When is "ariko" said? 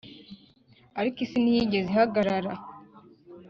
0.99-1.17